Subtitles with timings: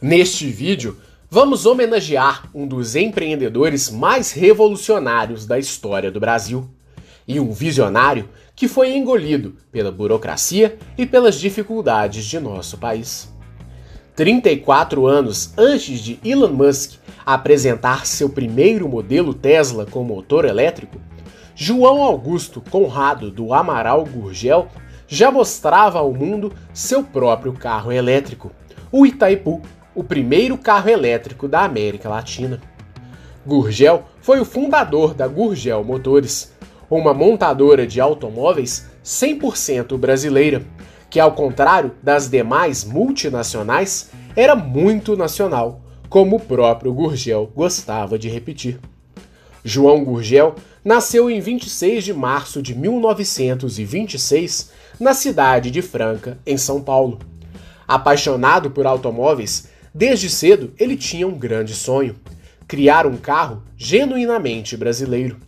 [0.00, 0.98] Neste vídeo,
[1.30, 6.68] vamos homenagear um dos empreendedores mais revolucionários da história do Brasil
[7.26, 13.32] e um visionário que foi engolido pela burocracia e pelas dificuldades de nosso país.
[14.14, 21.00] 34 anos antes de Elon Musk apresentar seu primeiro modelo Tesla com motor elétrico,
[21.54, 24.68] João Augusto Conrado do Amaral Gurgel
[25.08, 28.52] já mostrava ao mundo seu próprio carro elétrico,
[28.92, 29.62] o Itaipu,
[29.96, 32.60] o primeiro carro elétrico da América Latina.
[33.46, 36.52] Gurgel foi o fundador da Gurgel Motores,
[36.90, 40.62] uma montadora de automóveis 100% brasileira,
[41.08, 48.28] que ao contrário das demais multinacionais, era muito nacional, como o próprio Gurgel gostava de
[48.28, 48.78] repetir.
[49.64, 56.82] João Gurgel nasceu em 26 de março de 1926 na cidade de Franca, em São
[56.82, 57.18] Paulo.
[57.88, 62.16] Apaixonado por automóveis, desde cedo ele tinha um grande sonho:
[62.68, 65.38] criar um carro genuinamente brasileiro.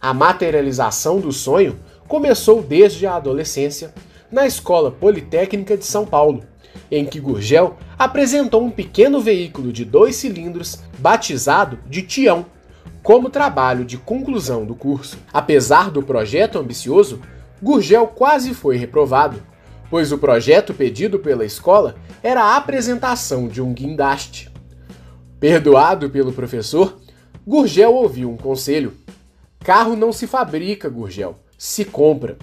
[0.00, 3.92] A materialização do sonho começou desde a adolescência,
[4.30, 6.44] na Escola Politécnica de São Paulo,
[6.90, 12.46] em que Gurgel apresentou um pequeno veículo de dois cilindros batizado de Tião
[13.02, 15.18] como trabalho de conclusão do curso.
[15.32, 17.20] Apesar do projeto ambicioso,
[17.60, 19.42] Gurgel quase foi reprovado,
[19.92, 24.50] pois o projeto pedido pela escola era a apresentação de um guindaste.
[25.38, 26.96] Perdoado pelo professor,
[27.46, 28.94] Gurgel ouviu um conselho:
[29.60, 32.38] Carro não se fabrica, Gurgel, se compra.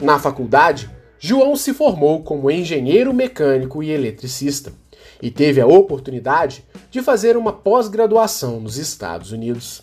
[0.00, 4.72] Na faculdade, João se formou como engenheiro mecânico e eletricista
[5.22, 9.82] e teve a oportunidade de fazer uma pós-graduação nos Estados Unidos.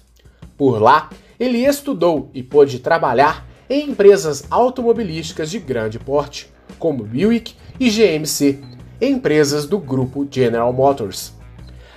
[0.57, 7.55] Por lá, ele estudou e pôde trabalhar em empresas automobilísticas de grande porte, como Buick
[7.79, 8.59] e GMC,
[9.02, 11.33] empresas do grupo General Motors.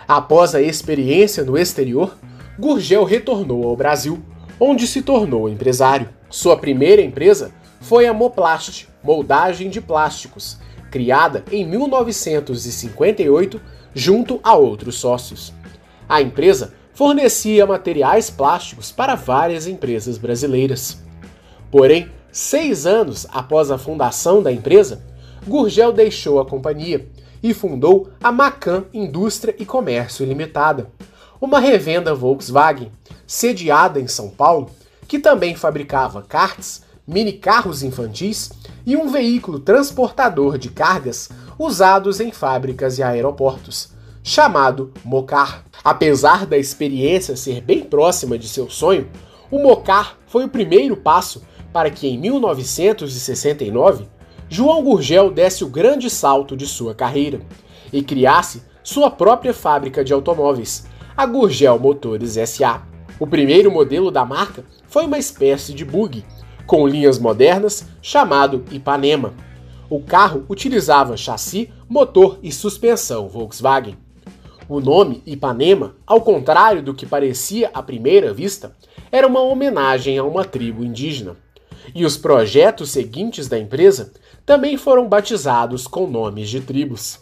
[0.08, 2.16] Após a experiência no exterior,
[2.58, 4.22] Gurgel retornou ao Brasil,
[4.58, 6.08] onde se tornou empresário.
[6.31, 10.59] Sua primeira empresa foi a Moplast, moldagem de plásticos,
[10.91, 13.60] criada em 1958
[13.94, 15.53] junto a outros sócios.
[16.08, 21.03] A empresa fornecia materiais plásticos para várias empresas brasileiras.
[21.70, 25.02] Porém, seis anos após a fundação da empresa,
[25.47, 27.08] Gurgel deixou a companhia
[27.42, 30.91] e fundou a Macan Indústria e Comércio Limitada,
[31.41, 32.92] uma revenda Volkswagen
[33.26, 34.69] sediada em São Paulo
[35.08, 38.52] que também fabricava karts, mini carros infantis
[38.84, 43.88] e um veículo transportador de cargas usados em fábricas e aeroportos,
[44.22, 45.64] chamado Mocar.
[45.82, 49.08] Apesar da experiência ser bem próxima de seu sonho,
[49.50, 51.41] o Mocar foi o primeiro passo
[51.76, 54.06] para que em 1969
[54.48, 57.42] João Gurgel desse o grande salto de sua carreira
[57.92, 62.81] e criasse sua própria fábrica de automóveis, a Gurgel Motores SA.
[63.20, 66.25] O primeiro modelo da marca foi uma espécie de bug
[66.66, 69.34] com linhas modernas, chamado Ipanema.
[69.91, 73.98] O carro utilizava chassi, motor e suspensão Volkswagen.
[74.66, 78.75] O nome Ipanema, ao contrário do que parecia à primeira vista,
[79.12, 81.37] era uma homenagem a uma tribo indígena.
[81.94, 84.12] E os projetos seguintes da empresa
[84.44, 87.20] também foram batizados com nomes de tribos.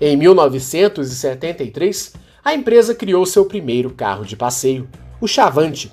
[0.00, 2.14] Em 1973,
[2.44, 4.88] a empresa criou seu primeiro carro de passeio,
[5.20, 5.92] o Chavante,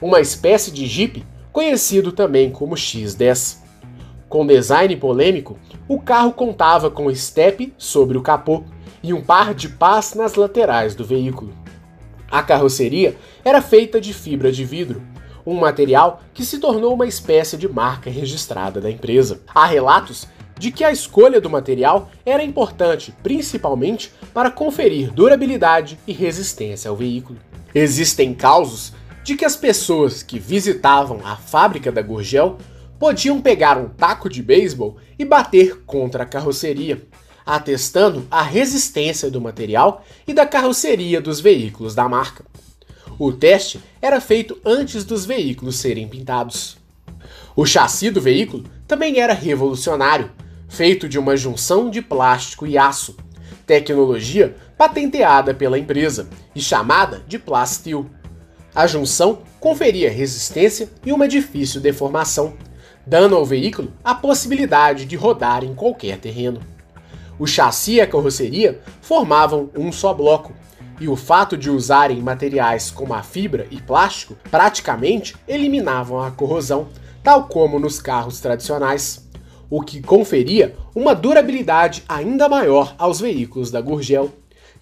[0.00, 3.58] uma espécie de Jeep conhecido também como X10.
[4.28, 5.58] Com design polêmico,
[5.88, 8.62] o carro contava com step sobre o capô
[9.02, 11.52] e um par de pás nas laterais do veículo.
[12.30, 15.02] A carroceria era feita de fibra de vidro,
[15.50, 19.40] um material que se tornou uma espécie de marca registrada da empresa.
[19.52, 26.12] Há relatos de que a escolha do material era importante principalmente para conferir durabilidade e
[26.12, 27.38] resistência ao veículo.
[27.74, 28.92] Existem causos
[29.24, 32.58] de que as pessoas que visitavam a fábrica da Gurgel
[32.98, 37.02] podiam pegar um taco de beisebol e bater contra a carroceria,
[37.44, 42.44] atestando a resistência do material e da carroceria dos veículos da marca.
[43.22, 46.78] O teste era feito antes dos veículos serem pintados.
[47.54, 50.30] O chassi do veículo também era revolucionário,
[50.70, 53.18] feito de uma junção de plástico e aço,
[53.66, 58.08] tecnologia patenteada pela empresa e chamada de Plastil.
[58.74, 62.54] A junção conferia resistência e uma difícil deformação,
[63.06, 66.62] dando ao veículo a possibilidade de rodar em qualquer terreno.
[67.38, 70.54] O chassi e a carroceria formavam um só bloco,
[71.00, 76.88] e o fato de usarem materiais como a fibra e plástico praticamente eliminavam a corrosão,
[77.22, 79.28] tal como nos carros tradicionais.
[79.72, 84.28] o que conferia uma durabilidade ainda maior aos veículos da Gurgel,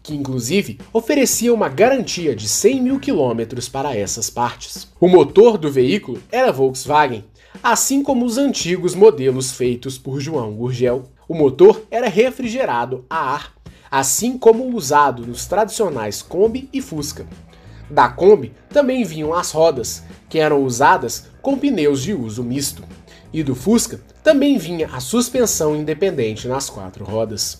[0.02, 4.88] que inclusive oferecia uma garantia de 100 mil quilômetros para essas partes.
[4.98, 7.24] O motor do veículo era Volkswagen,
[7.62, 11.04] assim como os antigos modelos feitos por João Gurgel.
[11.28, 13.52] O motor era refrigerado a ar,
[13.90, 17.26] assim como usado nos tradicionais Kombi e Fusca.
[17.90, 22.84] Da Kombi também vinham as rodas, que eram usadas com pneus de uso misto.
[23.32, 27.58] E do Fusca também vinha a suspensão independente nas quatro rodas.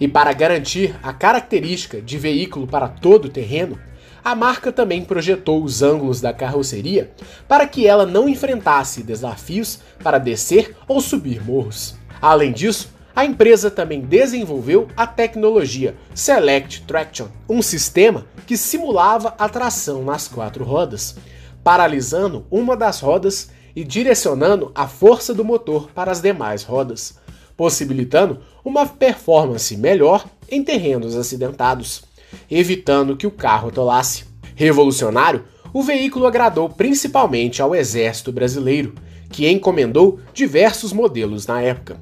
[0.00, 3.78] E para garantir a característica de veículo para todo o terreno,
[4.24, 7.12] a marca também projetou os ângulos da carroceria
[7.46, 11.94] para que ela não enfrentasse desafios para descer ou subir morros.
[12.22, 19.48] Além disso, a empresa também desenvolveu a tecnologia Select Traction, um sistema que simulava a
[19.48, 21.16] tração nas quatro rodas,
[21.62, 27.18] paralisando uma das rodas e direcionando a força do motor para as demais rodas,
[27.56, 32.02] possibilitando uma performance melhor em terrenos acidentados,
[32.50, 34.24] evitando que o carro atolasse.
[34.56, 38.94] Revolucionário, o veículo agradou principalmente ao exército brasileiro,
[39.30, 41.96] que encomendou diversos modelos na época.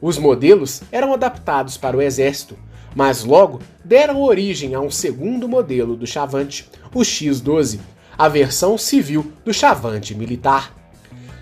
[0.00, 2.56] Os modelos eram adaptados para o exército,
[2.94, 7.78] mas logo deram origem a um segundo modelo do Chavante, o X12,
[8.16, 10.74] a versão civil do Chavante militar.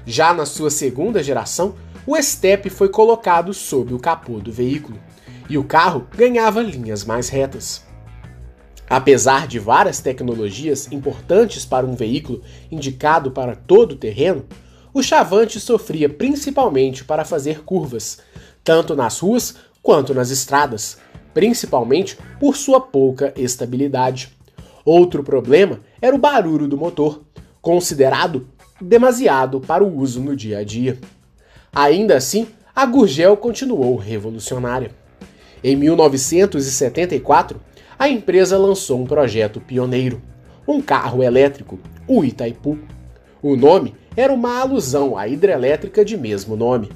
[0.06, 1.74] Já na sua segunda geração,
[2.06, 4.98] o Step foi colocado sob o capô do veículo
[5.48, 7.84] e o carro ganhava linhas mais retas.
[8.88, 14.44] Apesar de várias tecnologias importantes para um veículo indicado para todo o terreno,
[14.94, 18.20] o Chavante sofria principalmente para fazer curvas,
[18.62, 20.96] tanto nas ruas quanto nas estradas,
[21.34, 24.32] principalmente por sua pouca estabilidade.
[24.84, 27.22] Outro problema era o barulho do motor,
[27.60, 28.46] considerado
[28.80, 30.96] demasiado para o uso no dia a dia.
[31.74, 34.92] Ainda assim, a Gurgel continuou revolucionária.
[35.62, 37.60] Em 1974,
[37.98, 40.22] a empresa lançou um projeto pioneiro,
[40.68, 42.78] um carro elétrico, o Itaipu.
[43.42, 46.90] O nome era uma alusão à hidrelétrica de mesmo nome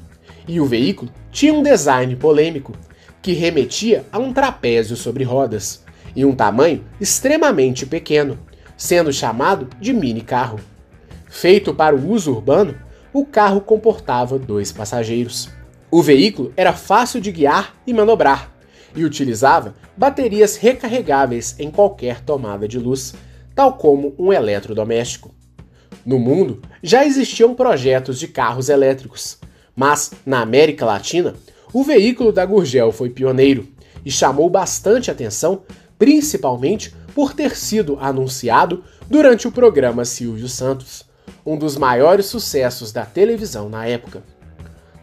[0.48, 2.72] e o veículo tinha um design polêmico,
[3.20, 5.84] que remetia a um trapézio sobre rodas
[6.16, 8.38] e um tamanho extremamente pequeno,
[8.76, 10.58] sendo chamado de mini carro.
[11.28, 12.74] Feito para o uso urbano,
[13.12, 15.50] o carro comportava dois passageiros.
[15.90, 18.54] O veículo era fácil de guiar e manobrar
[18.96, 23.14] e utilizava baterias recarregáveis em qualquer tomada de luz,
[23.54, 25.37] tal como um eletrodoméstico.
[26.08, 29.36] No mundo já existiam projetos de carros elétricos,
[29.76, 31.34] mas, na América Latina,
[31.70, 33.68] o veículo da Gurgel foi pioneiro
[34.02, 35.64] e chamou bastante atenção,
[35.98, 41.04] principalmente por ter sido anunciado durante o programa Silvio Santos,
[41.44, 44.22] um dos maiores sucessos da televisão na época.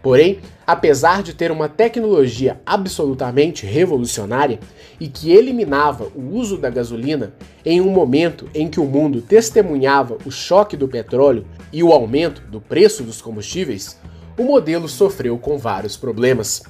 [0.05, 0.37] Porém,
[0.67, 4.59] apesar de ter uma tecnologia absolutamente revolucionária
[4.99, 7.33] e que eliminava o uso da gasolina
[7.65, 12.43] em um momento em que o mundo testemunhava o choque do petróleo e o aumento
[12.43, 13.99] do preço dos combustíveis,
[14.37, 16.61] o modelo sofreu com vários problemas.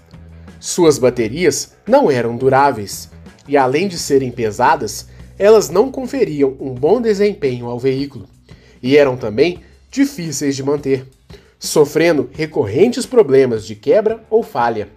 [0.57, 3.11] Suas baterias não eram duráveis
[3.49, 8.29] e, além de serem pesadas, elas não conferiam um bom desempenho ao veículo
[8.81, 9.59] e eram também
[9.91, 11.05] difíceis de manter,
[11.59, 14.89] sofrendo recorrentes problemas de quebra ou falha.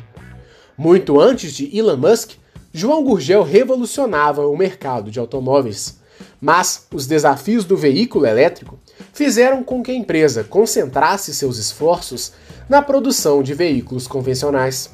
[0.77, 2.33] Muito antes de Elon Musk,
[2.73, 5.99] João Gurgel revolucionava o mercado de automóveis,
[6.41, 8.79] mas os desafios do veículo elétrico
[9.13, 12.33] fizeram com que a empresa concentrasse seus esforços
[12.69, 14.91] na produção de veículos convencionais.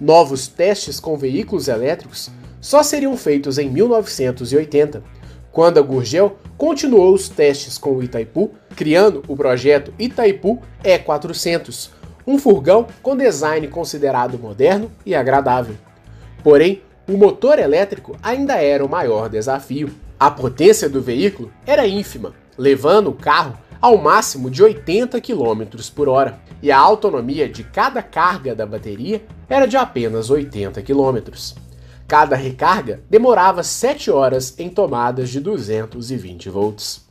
[0.00, 5.04] Novos testes com veículos elétricos só seriam feitos em 1980,
[5.52, 11.90] quando a Gurgel continuou os testes com o Itaipu, criando o projeto Itaipu E400,
[12.26, 15.76] um furgão com design considerado moderno e agradável.
[16.42, 19.90] Porém, o motor elétrico ainda era o maior desafio.
[20.18, 26.08] A potência do veículo era ínfima, levando o carro ao máximo de 80 km por
[26.08, 31.18] hora, e a autonomia de cada carga da bateria era de apenas 80 km.
[32.06, 37.04] Cada recarga demorava 7 horas em tomadas de 220 volts.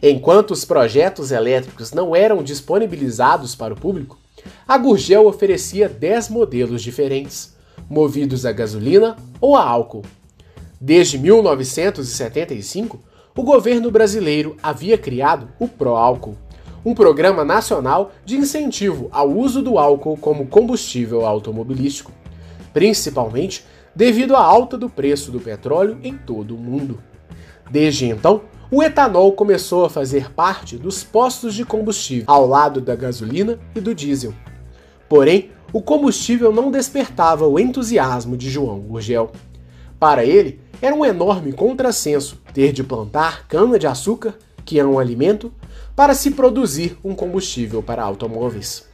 [0.00, 4.18] Enquanto os projetos elétricos não eram disponibilizados para o público,
[4.66, 7.54] a Gurgel oferecia 10 modelos diferentes,
[7.88, 10.04] movidos a gasolina ou a álcool.
[10.80, 13.00] Desde 1975,
[13.36, 16.36] o governo brasileiro havia criado o Proálcool,
[16.84, 22.12] um programa nacional de incentivo ao uso do álcool como combustível automobilístico,
[22.72, 23.64] principalmente
[24.00, 27.02] devido à alta do preço do petróleo em todo o mundo.
[27.70, 28.40] Desde então,
[28.70, 33.80] o etanol começou a fazer parte dos postos de combustível, ao lado da gasolina e
[33.80, 34.32] do diesel.
[35.06, 39.32] Porém, o combustível não despertava o entusiasmo de João Gurgel.
[39.98, 44.32] Para ele, era um enorme contrassenso ter de plantar cana-de-açúcar,
[44.64, 45.52] que é um alimento,
[45.94, 48.88] para se produzir um combustível para automóveis.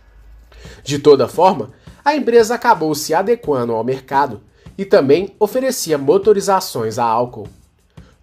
[0.82, 1.70] De toda forma,
[2.04, 4.40] a empresa acabou se adequando ao mercado
[4.78, 7.48] e também oferecia motorizações a álcool.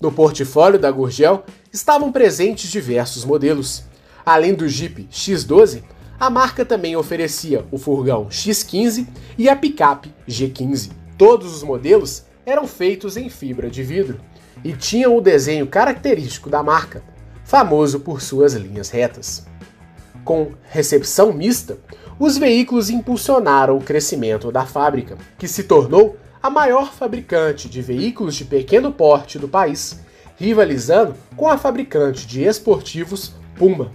[0.02, 3.84] No portfólio da Gurgel estavam presentes diversos modelos.
[4.26, 5.84] Além do Jeep X12,
[6.20, 9.08] a marca também oferecia o furgão X15
[9.38, 10.92] e a picape G15.
[11.18, 14.20] Todos os modelos eram feitos em fibra de vidro
[14.64, 17.04] e tinham o desenho característico da marca,
[17.44, 19.46] famoso por suas linhas retas.
[20.24, 21.78] Com recepção mista,
[22.20, 28.36] os veículos impulsionaram o crescimento da fábrica, que se tornou a maior fabricante de veículos
[28.36, 30.02] de pequeno porte do país,
[30.36, 33.94] rivalizando com a fabricante de esportivos Puma.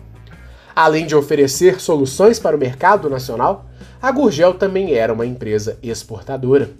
[0.74, 3.66] Além de oferecer soluções para o mercado nacional,
[4.00, 6.70] a Gurgel também era uma empresa exportadora.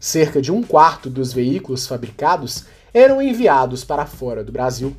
[0.00, 2.64] Cerca de um quarto dos veículos fabricados
[2.94, 4.96] eram enviados para fora do Brasil.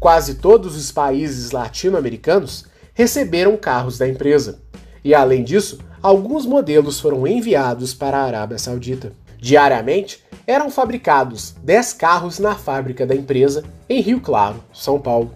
[0.00, 4.58] Quase todos os países latino-americanos receberam carros da empresa,
[5.04, 9.12] e além disso, alguns modelos foram enviados para a Arábia Saudita.
[9.46, 15.32] Diariamente, eram fabricados 10 carros na fábrica da empresa em Rio Claro, São Paulo.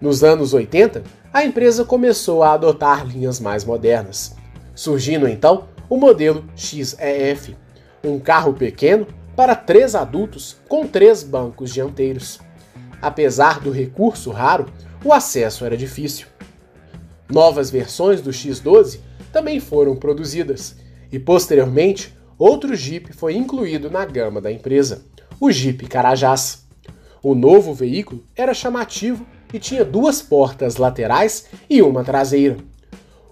[0.00, 4.34] Nos anos 80, a empresa começou a adotar linhas mais modernas,
[4.74, 7.56] surgindo então o modelo XEF,
[8.02, 12.40] um carro pequeno para três adultos com três bancos dianteiros.
[13.00, 14.66] Apesar do recurso raro,
[15.04, 16.26] o acesso era difícil.
[17.30, 18.98] Novas versões do X12
[19.32, 20.74] também foram produzidas
[21.12, 25.04] e posteriormente outro Jeep foi incluído na gama da empresa,
[25.40, 26.66] o Jeep Carajás.
[27.22, 32.56] O novo veículo era chamativo e tinha duas portas laterais e uma traseira.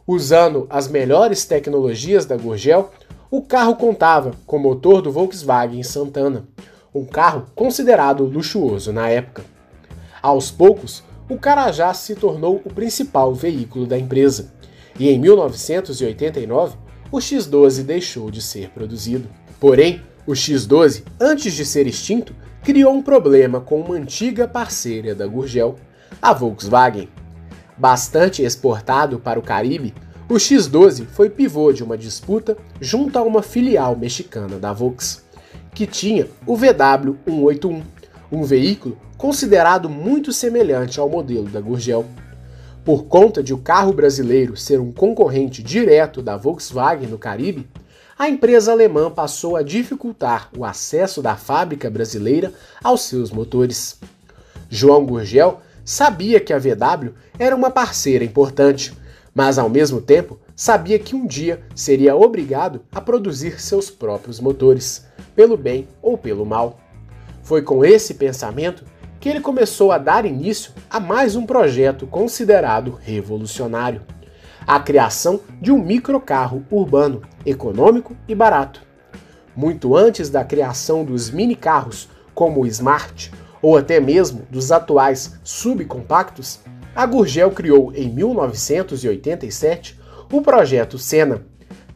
[0.06, 2.90] Usando as melhores tecnologias da Gurgel,
[3.28, 6.46] o carro contava com motor do Volkswagen Santana,
[6.94, 9.44] um carro considerado luxuoso na época.
[10.22, 14.52] Aos poucos, o Carajás se tornou o principal veículo da empresa,
[14.98, 19.28] e em 1989 o X12 deixou de ser produzido.
[19.58, 25.26] Porém, o X12, antes de ser extinto, criou um problema com uma antiga parceira da
[25.26, 25.76] Gurgel,
[26.20, 27.08] a Volkswagen.
[27.76, 29.94] Bastante exportado para o Caribe,
[30.28, 35.24] o X12 foi pivô de uma disputa junto a uma filial mexicana da Volks,
[35.74, 37.82] que tinha o VW181,
[38.30, 42.06] um veículo considerado muito semelhante ao modelo da Gurgel.
[42.84, 47.68] Por conta de o carro brasileiro ser um concorrente direto da Volkswagen no Caribe,
[48.18, 53.98] a empresa alemã passou a dificultar o acesso da fábrica brasileira aos seus motores.
[54.68, 58.96] João Gurgel sabia que a VW era uma parceira importante,
[59.34, 65.04] mas ao mesmo tempo sabia que um dia seria obrigado a produzir seus próprios motores,
[65.34, 66.80] pelo bem ou pelo mal.
[67.42, 68.84] Foi com esse pensamento
[69.20, 74.00] que ele começou a dar início a mais um projeto considerado revolucionário:
[74.66, 78.82] a criação de um microcarro urbano, econômico e barato.
[79.54, 85.38] Muito antes da criação dos mini carros como o Smart, ou até mesmo dos atuais
[85.44, 86.60] subcompactos,
[86.96, 90.00] a Gurgel criou em 1987
[90.32, 91.44] o projeto Sena,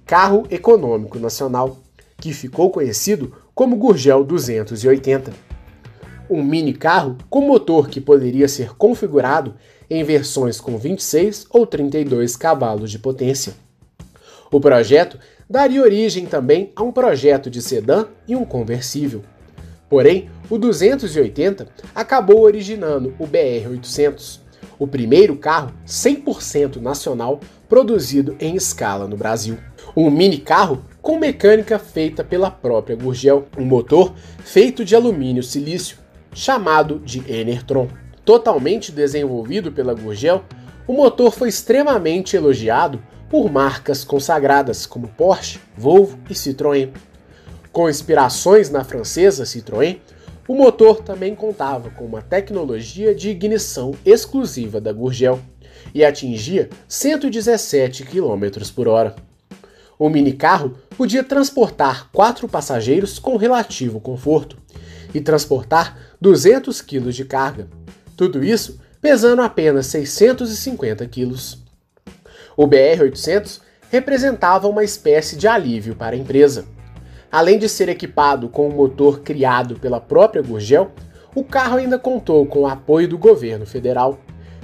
[0.05, 1.79] Carro Econômico Nacional,
[2.19, 5.33] que ficou conhecido como Gurgel 280.
[6.35, 9.55] Um mini carro com motor que poderia ser configurado
[9.89, 13.55] em versões com 26 ou 32 cavalos de potência.
[14.51, 15.17] O projeto
[15.49, 19.23] daria origem também a um projeto de sedã e um conversível.
[19.89, 24.41] Porém, o 280 acabou originando o BR-800,
[24.77, 27.39] o primeiro carro 100% nacional
[27.69, 29.57] produzido em escala no Brasil.
[29.97, 34.13] Um mini carro com mecânica feita pela própria Gurgel, um motor
[34.43, 36.03] feito de alumínio silício,
[36.35, 37.89] chamado de Enertron.
[38.25, 40.45] Totalmente desenvolvido pela Gurgel,
[40.87, 43.01] o motor foi extremamente elogiado
[43.31, 46.91] por marcas consagradas como Porsche, Volvo e Citroën.
[47.73, 49.99] Com inspirações na francesa Citroën,
[50.47, 55.41] o motor também contava com uma tecnologia de ignição exclusiva da Gurgel
[55.95, 59.17] e atingia 117 km por hora.
[59.99, 64.59] O minicarro podia transportar quatro passageiros com relativo conforto
[65.15, 67.69] e transportar 200 kg de carga,
[68.17, 71.35] tudo isso pesando apenas 650 kg.
[72.57, 76.65] O BR-800 representava uma espécie de alívio para a empresa
[77.35, 80.93] Além de ser equipado com um motor criado pela própria Gurgel,
[81.35, 84.21] o carro ainda contou com o apoio do governo federal,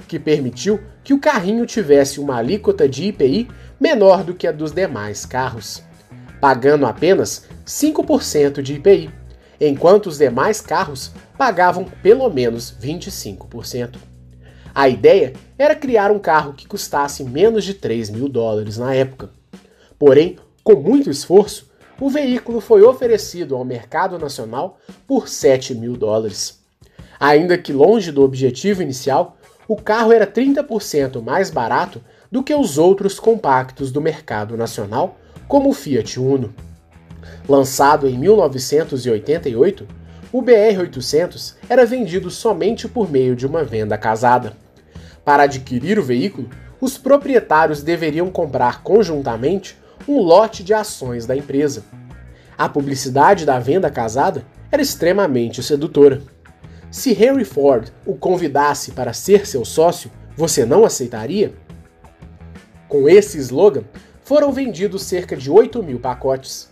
[0.07, 4.71] que permitiu que o carrinho tivesse uma alíquota de IPI menor do que a dos
[4.71, 5.83] demais carros,
[6.39, 9.09] pagando apenas 5% de IPI,
[9.59, 13.97] enquanto os demais carros pagavam pelo menos 25%.
[14.73, 19.29] A ideia era criar um carro que custasse menos de 3 mil dólares na época.
[19.99, 21.69] Porém, com muito esforço,
[21.99, 26.59] o veículo foi oferecido ao mercado nacional por 7 mil dólares.
[27.19, 32.77] Ainda que longe do objetivo inicial, o carro era 30% mais barato do que os
[32.77, 36.53] outros compactos do mercado nacional, como o Fiat Uno.
[37.47, 39.85] Lançado em 1988,
[40.31, 44.53] o BR-800 era vendido somente por meio de uma venda casada.
[45.25, 51.83] Para adquirir o veículo, os proprietários deveriam comprar conjuntamente um lote de ações da empresa.
[52.57, 56.21] A publicidade da venda casada era extremamente sedutora.
[56.89, 61.53] Se Henry Ford o convidasse para ser seu sócio, você não aceitaria?
[62.87, 63.83] Com esse slogan,
[64.23, 66.69] foram vendidos cerca de 8 mil pacotes.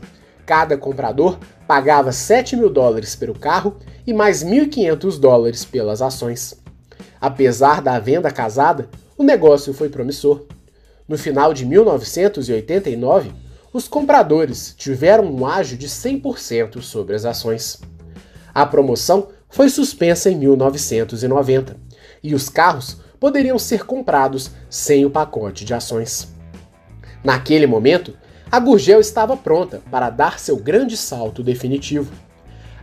[0.49, 1.37] Cada comprador
[1.67, 3.77] pagava 7 mil dólares pelo carro
[4.07, 6.59] e mais 1.500 dólares pelas ações.
[7.21, 10.47] Apesar da venda casada, o negócio foi promissor.
[11.07, 13.31] No final de 1989,
[13.71, 17.79] os compradores tiveram um ágio de 100% sobre as ações.
[18.51, 21.77] A promoção foi suspensa em 1990
[22.23, 26.27] e os carros poderiam ser comprados sem o pacote de ações.
[27.23, 28.17] Naquele momento,
[28.51, 32.11] a Gurgel estava pronta para dar seu grande salto definitivo.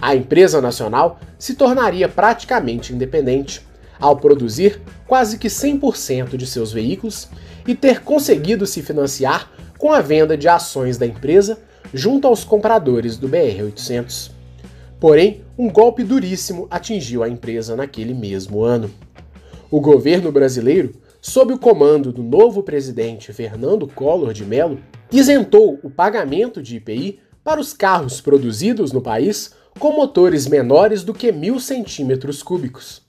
[0.01, 3.67] A empresa nacional se tornaria praticamente independente,
[3.99, 7.29] ao produzir quase que 100% de seus veículos
[7.67, 11.59] e ter conseguido se financiar com a venda de ações da empresa
[11.93, 14.31] junto aos compradores do BR-800.
[15.01, 18.91] Porém, um golpe duríssimo atingiu a empresa naquele mesmo ano.
[19.71, 20.95] O governo brasileiro,
[21.27, 24.79] sob o comando do novo presidente Fernando Collor de Mello,
[25.11, 31.13] isentou o pagamento de IPI para os carros produzidos no país com motores menores do
[31.13, 33.03] que mil centímetros cúbicos.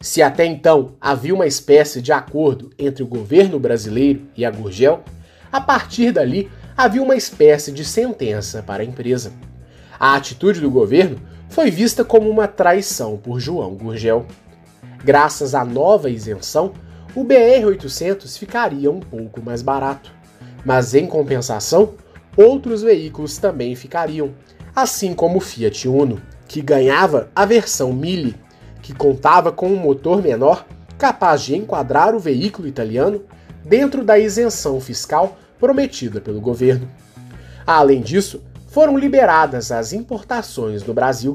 [0.00, 5.02] Se até então havia uma espécie de acordo entre o governo brasileiro e a Gurgel,
[5.50, 9.32] a partir dali havia uma espécie de sentença para a empresa.
[9.98, 14.24] A atitude do governo foi vista como uma traição por João Gurgel.
[15.04, 16.72] Graças à nova isenção,
[17.16, 20.12] o BR-800 ficaria um pouco mais barato.
[20.62, 21.94] Mas em compensação,
[22.36, 24.34] outros veículos também ficariam,
[24.74, 28.36] assim como o Fiat Uno, que ganhava a versão Mille,
[28.82, 30.66] que contava com um motor menor
[30.98, 33.22] capaz de enquadrar o veículo italiano
[33.64, 36.86] dentro da isenção fiscal prometida pelo governo.
[37.66, 41.34] Além disso, foram liberadas as importações no Brasil,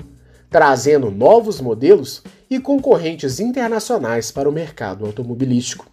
[0.52, 5.88] trazendo novos modelos e concorrentes internacionais para o mercado automobilístico.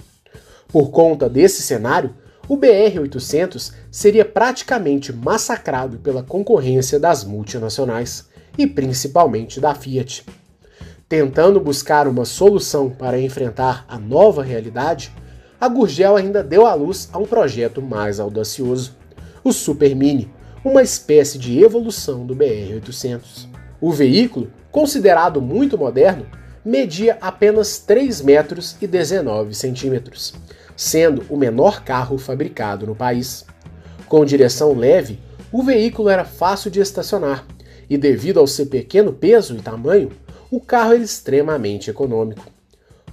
[0.66, 2.12] Por conta desse cenário,
[2.48, 10.26] o BR-800 seria praticamente massacrado pela concorrência das multinacionais e principalmente da Fiat.
[11.08, 15.12] Tentando buscar uma solução para enfrentar a nova realidade,
[15.60, 18.96] a Gurgel ainda deu à luz a um projeto mais audacioso,
[19.44, 20.28] o Super Mini,
[20.64, 23.57] uma espécie de evolução do BR-800.
[23.80, 26.26] O veículo, considerado muito moderno,
[26.64, 30.34] media apenas 3 metros e 19 centímetros
[30.78, 33.44] sendo o menor carro fabricado no país.
[34.06, 35.18] Com direção leve,
[35.50, 37.44] o veículo era fácil de estacionar
[37.90, 40.12] e, devido ao seu pequeno peso e tamanho,
[40.52, 42.46] o carro era extremamente econômico.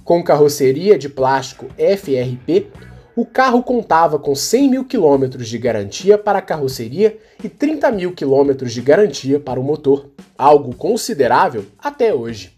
[0.04, 2.68] Com carroceria de plástico FRP,
[3.16, 8.12] o carro contava com 100 mil quilômetros de garantia para a carroceria e 30 mil
[8.12, 12.52] quilômetros de garantia para o motor, algo considerável até hoje.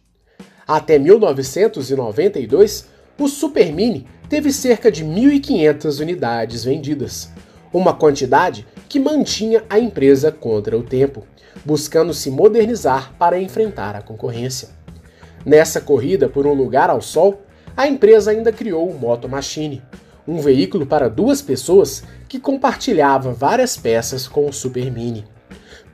[0.66, 7.30] Até 1992, o Super Mini teve cerca de 1.500 unidades vendidas,
[7.72, 11.24] uma quantidade que mantinha a empresa contra o tempo,
[11.64, 14.70] buscando se modernizar para enfrentar a concorrência.
[15.46, 17.42] Nessa corrida por um lugar ao sol,
[17.76, 19.80] a empresa ainda criou o Moto Machine,
[20.28, 25.24] um veículo para duas pessoas que compartilhava várias peças com o Super Mini.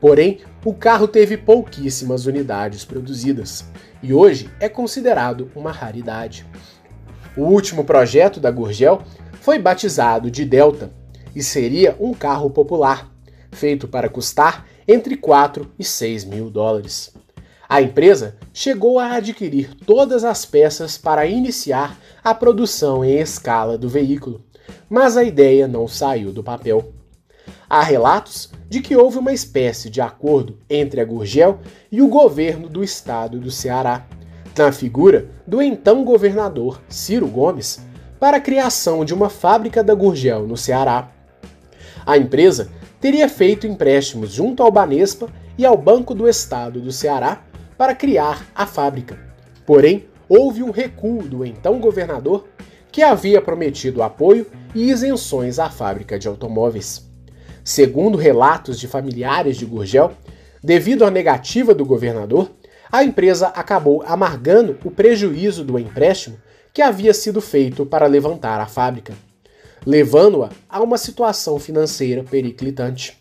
[0.00, 3.64] Porém, o carro teve pouquíssimas unidades produzidas
[4.02, 6.44] e hoje é considerado uma raridade.
[7.36, 9.02] O último projeto da Gurgel
[9.40, 10.90] foi batizado de Delta
[11.34, 13.08] e seria um carro popular,
[13.52, 17.14] feito para custar entre 4 e 6 mil dólares.
[17.68, 23.88] A empresa chegou a adquirir todas as peças para iniciar a produção em escala do
[23.88, 24.44] veículo,
[24.88, 26.92] mas a ideia não saiu do papel.
[27.68, 32.68] Há relatos de que houve uma espécie de acordo entre a Gurgel e o governo
[32.68, 34.06] do estado do Ceará,
[34.56, 37.80] na figura do então governador Ciro Gomes,
[38.20, 41.10] para a criação de uma fábrica da Gurgel no Ceará.
[42.04, 47.42] A empresa teria feito empréstimos junto ao Banespa e ao Banco do Estado do Ceará
[47.76, 49.18] para criar a fábrica.
[49.66, 52.48] Porém, houve um recuo do então governador,
[52.90, 57.08] que havia prometido apoio e isenções à fábrica de automóveis.
[57.64, 60.12] Segundo relatos de familiares de Gurgel,
[60.62, 62.50] devido à negativa do governador,
[62.92, 66.36] a empresa acabou amargando o prejuízo do empréstimo
[66.72, 69.14] que havia sido feito para levantar a fábrica,
[69.84, 73.18] levando-a a uma situação financeira periclitante.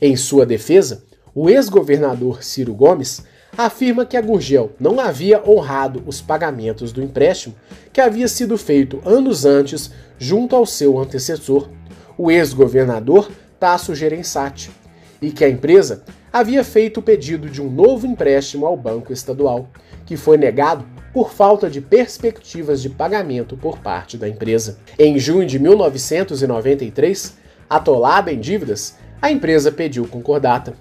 [0.00, 3.22] Em sua defesa, o ex-governador Ciro Gomes
[3.56, 7.54] afirma que a Gurgel não havia honrado os pagamentos do empréstimo
[7.92, 11.68] que havia sido feito anos antes junto ao seu antecessor,
[12.16, 14.70] o ex-governador Tasso Gerençati,
[15.20, 19.68] e que a empresa havia feito o pedido de um novo empréstimo ao Banco Estadual,
[20.06, 24.78] que foi negado por falta de perspectivas de pagamento por parte da empresa.
[24.98, 27.36] Em junho de 1993,
[27.68, 30.74] atolada em dívidas, a empresa pediu concordata.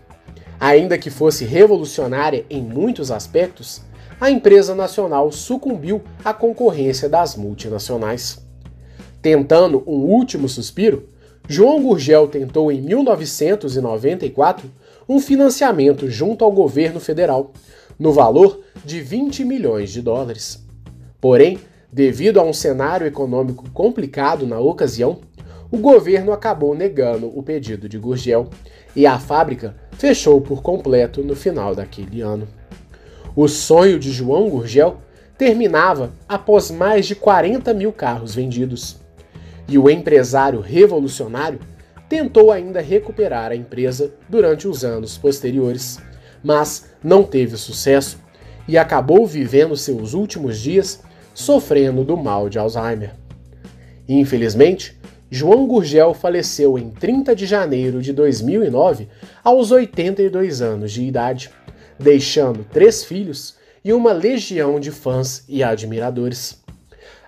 [0.59, 3.81] Ainda que fosse revolucionária em muitos aspectos,
[4.19, 8.43] a empresa nacional sucumbiu à concorrência das multinacionais.
[9.21, 11.07] Tentando um último suspiro,
[11.47, 14.69] João Gurgel tentou em 1994
[15.07, 17.53] um financiamento junto ao governo federal,
[17.97, 20.65] no valor de 20 milhões de dólares.
[21.21, 21.59] Porém,
[21.91, 25.19] devido a um cenário econômico complicado na ocasião,
[25.71, 28.49] o governo acabou negando o pedido de Gurgel
[28.95, 32.47] e a fábrica fechou por completo no final daquele ano.
[33.35, 34.97] O sonho de João Gurgel
[35.37, 38.97] terminava após mais de 40 mil carros vendidos.
[39.67, 41.59] E o empresário revolucionário
[42.09, 45.99] tentou ainda recuperar a empresa durante os anos posteriores,
[46.43, 48.17] mas não teve sucesso
[48.67, 51.01] e acabou vivendo seus últimos dias
[51.33, 53.13] sofrendo do mal de Alzheimer.
[54.07, 54.96] Infelizmente,
[55.29, 59.09] João Gurgel faleceu em 30 de janeiro de 2009,
[59.43, 61.49] aos 82 anos de idade,
[61.99, 66.63] deixando três filhos e uma legião de fãs e admiradores.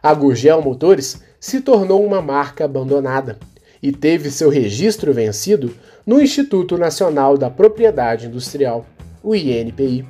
[0.02, 3.38] A Gurgel Motores se tornou uma marca abandonada
[3.84, 8.86] e teve seu registro vencido no Instituto Nacional da Propriedade Industrial,
[9.22, 10.06] o INPI.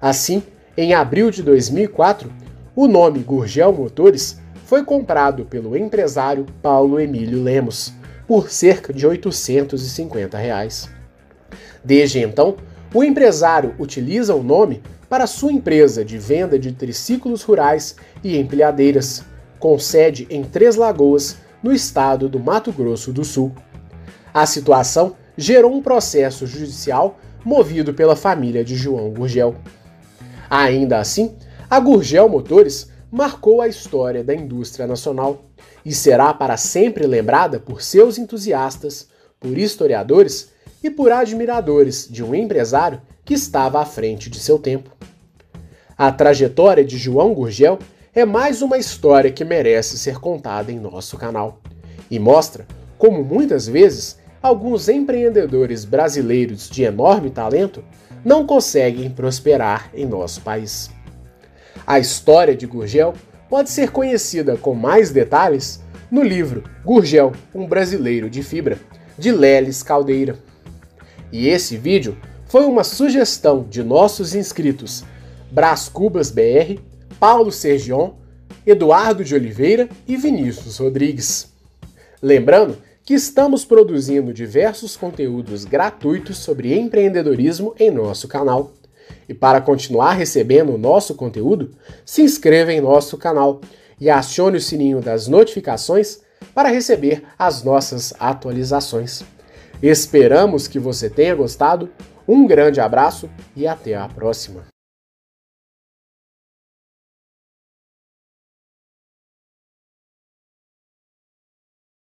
[0.00, 0.42] Assim,
[0.76, 2.32] em abril de 2004,
[2.74, 4.40] o nome Gurgel Motores
[4.70, 7.92] foi comprado pelo empresário Paulo Emílio Lemos
[8.24, 10.88] por cerca de 850 reais.
[11.82, 12.54] Desde então,
[12.94, 19.24] o empresário utiliza o nome para sua empresa de venda de triciclos rurais e empilhadeiras,
[19.58, 23.52] com sede em Três Lagoas, no estado do Mato Grosso do Sul.
[24.32, 29.56] A situação gerou um processo judicial movido pela família de João Gurgel.
[30.48, 31.34] Ainda assim,
[31.68, 35.44] a Gurgel Motores marcou a história da indústria nacional
[35.84, 40.50] e será para sempre lembrada por seus entusiastas, por historiadores
[40.82, 44.90] e por admiradores de um empresário que estava à frente de seu tempo.
[45.96, 47.78] A trajetória de João Gurgel
[48.14, 51.60] é mais uma história que merece ser contada em nosso canal
[52.10, 57.84] e mostra como muitas vezes alguns empreendedores brasileiros de enorme talento
[58.24, 60.90] não conseguem prosperar em nosso país.
[61.86, 63.14] A história de Gurgel
[63.48, 65.80] pode ser conhecida com mais detalhes
[66.10, 68.78] no livro Gurgel, um brasileiro de fibra,
[69.18, 70.36] de Leles Caldeira.
[71.32, 75.04] E esse vídeo foi uma sugestão de nossos inscritos
[75.50, 76.80] Brás Cubas BR,
[77.18, 78.12] Paulo Sergion,
[78.66, 81.52] Eduardo de Oliveira e Vinícius Rodrigues.
[82.22, 88.72] Lembrando que estamos produzindo diversos conteúdos gratuitos sobre empreendedorismo em nosso canal.
[89.30, 91.70] E para continuar recebendo o nosso conteúdo,
[92.04, 93.60] se inscreva em nosso canal
[94.00, 96.18] e acione o sininho das notificações
[96.52, 99.22] para receber as nossas atualizações.
[99.80, 101.88] Esperamos que você tenha gostado.
[102.26, 104.69] Um grande abraço e até a próxima!